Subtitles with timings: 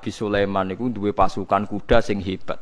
[0.00, 2.56] Nabi Sulaiman itu dua pasukan kuda sing hebat.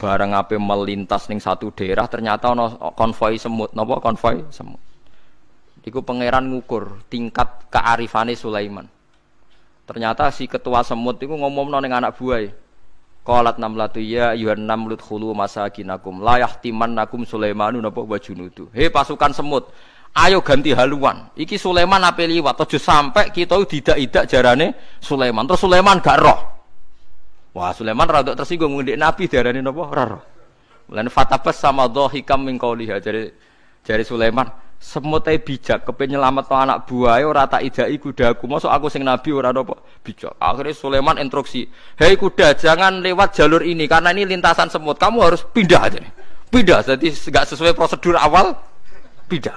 [0.00, 4.80] Barang ape melintas ning satu daerah ternyata ono konvoi semut, napa konvoi semut.
[5.84, 8.88] Iku pangeran ngukur tingkat kearifane Sulaiman.
[9.84, 12.46] Ternyata si ketua semut itu ngomong ning anak buah.
[13.20, 18.72] Qalat namlatu ya ayuhan namlut khulu masakinakum la yahtimannakum Sulaimanu napa wa junudu.
[18.72, 19.68] Hei pasukan semut,
[20.14, 21.30] ayo ganti haluan.
[21.34, 25.44] Iki Sulaiman ape liwat aja sampai kita tidak-tidak jarane Sulaiman.
[25.50, 26.40] Terus Sulaiman gak roh.
[27.54, 29.82] Wah, Sulaiman rada tersinggung ngendik Nabi diarani napa?
[29.86, 30.22] Ora roh.
[30.90, 33.22] Lan fatabas sama dhahikam min jare
[33.84, 34.48] jare Sulaiman,
[34.84, 39.48] semut bijak kepen nyelamet anak buah ora tak idai kudaku masuk aku sing nabi ora
[39.48, 41.64] apa bijak akhirnya Sulaiman instruksi
[41.96, 46.04] hei kuda jangan lewat jalur ini karena ini lintasan semut kamu harus pindah aja
[46.52, 48.52] pindah jadi nggak sesuai prosedur awal
[49.24, 49.56] pindah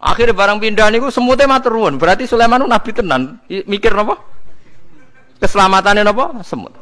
[0.00, 4.16] akhirnya barang pindah niku semutnya matur berarti Sulaiman nabi tenan mikir apa
[5.38, 6.72] keselamatannya apa semut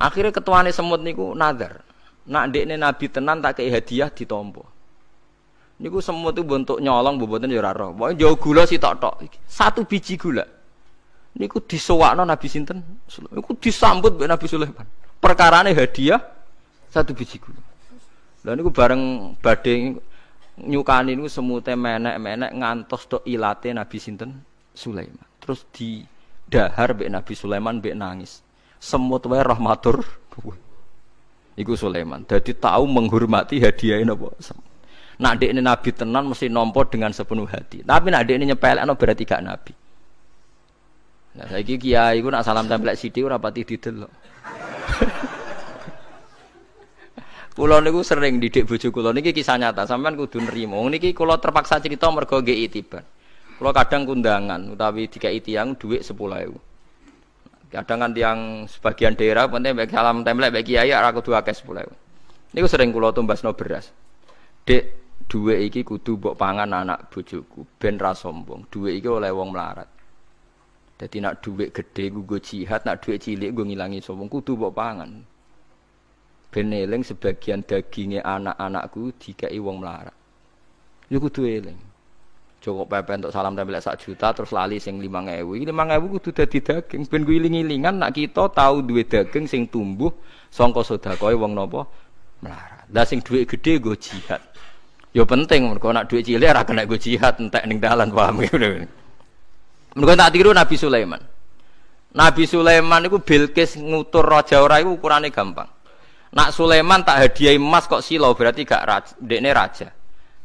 [0.00, 1.84] akhirnya ketuane semut niku nazar
[2.26, 4.80] nak dekne nabi tenan tak kayak hadiah ditompo
[5.80, 7.96] Niku semua tuh bentuk nyolong boboten ya ora roh.
[7.96, 9.14] Pokoke gula sih tok tok.
[9.48, 10.44] Satu biji gula.
[11.40, 12.84] Niku disewakno Nabi sinten?
[13.32, 14.84] Niku disambut mbek Nabi Sulaiman.
[15.16, 16.20] Perkarane hadiah
[16.92, 17.56] satu biji gula.
[18.44, 19.96] Lah niku bareng badhe
[20.66, 24.42] nyukani niku semute menek-menek ngantos tok ilate Nabi sinten?
[24.74, 25.26] Sulaiman.
[25.42, 26.04] Terus di
[26.46, 28.44] dahar mbek Nabi Sulaiman mbek nangis.
[28.80, 30.00] Semut wae rahmatur.
[31.58, 32.24] Iku Sulaiman.
[32.24, 34.32] Jadi tahu menghormati hadiah napa?
[35.20, 37.84] Nak ini nabi tenan mesti nompo dengan sepenuh hati.
[37.84, 39.72] Tapi nak dek ini nyepelek no berarti gak nabi.
[41.36, 44.08] Nah, saya kiai gue nak salam tempel sithik ora pati didelok.
[47.60, 50.80] Kulo niku sering didik bojo kulo niki kisah nyata, sampean kudu nrimo.
[50.88, 53.04] Niki kulo terpaksa cerita mergo nggih itiban.
[53.60, 56.56] Kulo kadang kundangan utawi dikai tiyang dhuwit 10.000.
[57.68, 62.56] Kadang kan tiang sebagian daerah penting baik salam tempel baik kiai ora kudu akeh 10.000.
[62.56, 63.92] Niku sering kulo tumbasno beras.
[64.64, 65.00] Dek
[65.30, 68.66] Dua iki kudu mbok pangan anak bojoku ben ra sombong.
[68.66, 69.86] Duwe iki oleh wong melarat.
[70.96, 75.22] Jadi nak duit gede gue jihad, nak duit cilik gue ngilangi sombong kudu mbok pangan.
[76.50, 76.66] Ben
[77.06, 80.14] sebagian dagingnya anak-anakku dikai wong melarat.
[81.06, 81.78] Yo kudu eling.
[82.60, 85.62] Cukup pepe untuk salam tempel sak juta terus lali sing lima ngewu.
[85.62, 87.06] Lima ngewu kudu dadi daging.
[87.06, 90.12] Ben gue iling-ilingan nak kita tahu duit daging sing tumbuh
[90.52, 90.84] songko
[91.16, 91.86] koi wong nopo
[92.42, 92.84] melarat.
[92.90, 94.42] Lah sing duit gede gue jihad.
[95.14, 98.86] Yo penting mergo nak duit cilik ora kena go jihad entek ning dalan paham ngene.
[99.98, 101.18] Mergo tak tiru Nabi Sulaiman.
[102.14, 105.66] Nabi Sulaiman itu Bilqis ngutur raja ora iku ukurane gampang.
[106.30, 109.90] Nak Sulaiman tak hadiah emas kok silo berarti gak raja, dekne raja.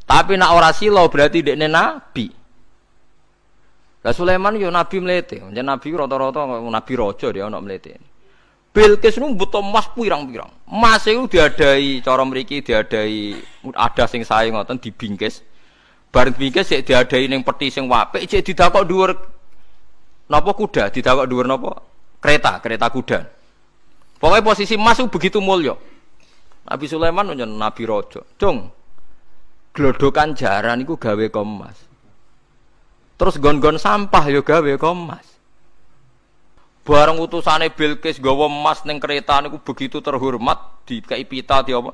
[0.05, 2.25] Tapi nak ora silo berarti dekne nabi.
[4.01, 5.41] Lah Sulaiman yo nabi mlete.
[5.41, 7.97] Jeneng nabi rata-rata nabi raja dia ono mlete.
[8.75, 10.67] Bilqis nu butuh emas pirang-pirang.
[10.67, 13.39] Emas itu diadai cara mriki diadai
[13.71, 15.45] ada sing sae ngoten dibingkis.
[16.11, 19.11] Bareng bingkis sik diadai ning peti sing apik cek didakok dhuwur
[20.27, 21.71] napa kuda, didakok dhuwur napa
[22.19, 23.19] kereta, kereta kuda.
[24.15, 25.75] Pokoknya posisi emas itu begitu mulia.
[26.65, 28.25] Nabi Sulaiman nyen Nabi Rojo.
[28.39, 28.71] Cung,
[29.75, 31.77] glodokan jaran itu gawe kemas.
[33.15, 35.27] Terus gon-gon sampah yo gawe kemas.
[36.85, 41.93] Bareng utusane Bilqis gawa emas ning kereta niku begitu terhormat dikai pita di apa.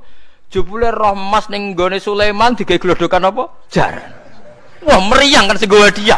[0.51, 3.43] Jebule roh emas ning gone Sulaiman digawe glodokan apa?
[3.67, 4.11] Jaran.
[4.81, 6.17] Wah, meriang kan sing dia.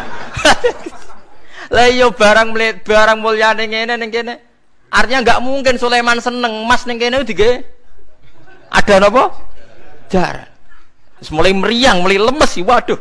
[1.74, 4.53] Lah iya barang melihat barang mulyane ngene ning kene.
[4.94, 7.66] Artinya enggak mungkin Sulaiman seneng emas ning kene digawe
[8.74, 9.30] ada napa?
[10.10, 10.50] Jaran.
[11.34, 13.00] Mulai meriang, mulai lemes sih, waduh.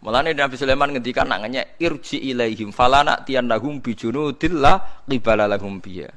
[0.00, 6.08] Mulane Nabi Sulaiman ngendikan nanganya irji ilaihim falana tiyanahum bijunudillah qibala lahum biya.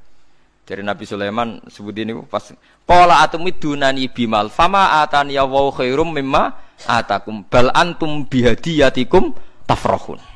[0.63, 2.55] Dari Nabi Sulaiman sebut ini pas
[2.87, 6.55] pola atumidunani bimal fama atani ya wa khairum mimma
[6.87, 9.35] atakum bal antum bihadiyatikum
[9.67, 10.32] tafrahun.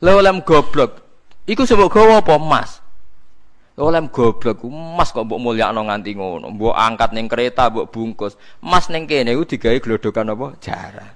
[0.00, 0.92] Lha goblok.
[1.44, 2.80] Iku sebab gawa apa emas?
[3.80, 6.52] Oleh goblok emas kok mbok mulyakno nganti ngono.
[6.52, 8.36] Mbok angkat ning kereta, mbok bungkus.
[8.60, 10.46] Emas ning kene iku digawe glodokan apa?
[10.60, 11.12] Jarang.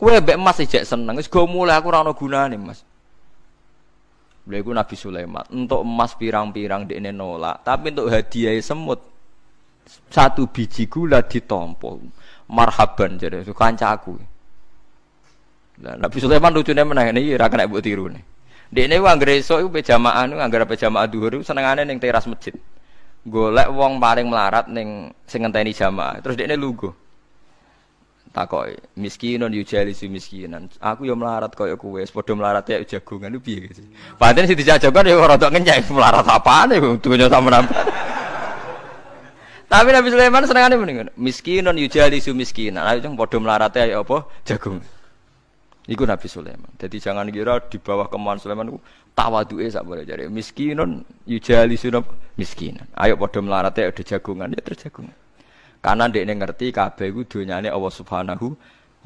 [0.00, 2.80] Kue bek emas ijek seneng, wis go mulai aku ora ana gunane, Mas.
[4.48, 8.96] Lha iku Nabi Sulaiman, untuk emas pirang-pirang dekne nolak, tapi untuk hadiah semut
[10.08, 12.00] satu biji gula ditompo.
[12.48, 14.16] Marhaban jadi kancaku.
[15.80, 18.20] Lah Nabi Sulaiman lucune meneh iki ora kena mbok tirune.
[18.70, 22.28] Dekne ku anggere esuk iku jamaah niku anggere pe jamaah dhuwur iku senengane ning teras
[22.28, 22.54] masjid.
[23.24, 26.20] Golek wong paling melarat ning sing ngenteni jamaah.
[26.22, 26.92] Terus dekne lugu.
[28.30, 33.58] takoki miskinun yujalisu miskinan aku yo melarat koyo kowe padha melarat ya jagongan itu piye
[33.66, 33.82] gitu
[34.14, 37.66] padahal sing dijajokan ya rada ngenyek melarat apane dunya nambah
[39.70, 44.78] tapi Nabi Sulaiman senengane mendingan miskinun yujalisu miskinan ayo padha melarat ya apa jagung
[45.88, 46.70] Iku Nabi Sulaiman.
[46.76, 48.78] Jadi jangan kira di bawah kemauan Sulaiman itu
[49.16, 51.88] tawaduke sak boleh jadi miskinun yujalisu
[52.36, 52.84] miskinan.
[52.96, 55.16] Ayo padha melarat ya ada jagungan ya terjagungan.
[55.80, 58.52] Karena ndekne ngerti kabeh iku donyane Allah Subhanahu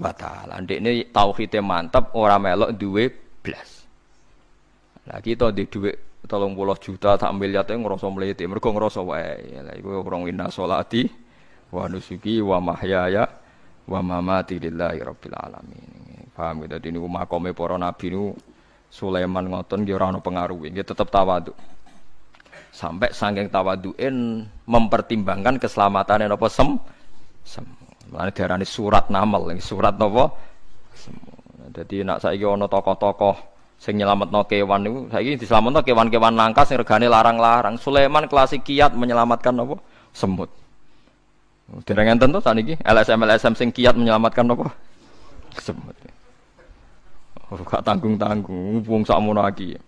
[0.02, 0.58] wa taala.
[0.58, 3.06] Ndekne tauhide mantep ora melok duwe
[3.38, 3.86] blas.
[5.06, 9.60] Lah kita di dhuwit 30 juta tak miliar teh ngrasa mlete, mergo ngrasa wae.
[9.60, 11.04] Lah iku orang inna sholati
[11.70, 13.28] wa nusuki wa mahyaya
[13.84, 16.03] wa mamati lillahi rabbil alamin.
[16.34, 18.34] Paham gitu, ini makome para nabi niku
[18.90, 21.54] Sulaiman ngoten nggih ora ana pengaruh, nggih tetep tawadhu
[22.74, 26.74] sampai saking tawaduin mempertimbangkan keselamatan apa sem
[27.46, 27.62] sem
[28.04, 30.30] Mulane diarani surat namal, surat napa?
[31.74, 33.34] Jadi nak saiki ana tokoh-tokoh
[33.80, 37.74] sing nyelametno kewan niku saiki diselametno kewan-kewan langka sing regane larang-larang.
[37.80, 39.80] Sulaiman klasik kiat menyelamatkan apa?
[40.14, 40.46] Semut.
[41.88, 44.70] Dereng enten to saniki LSM LSM sing kiat menyelamatkan apa?
[45.58, 45.96] Semut.
[47.62, 49.78] Gak tanggung-tanggung, wong sakmono iki.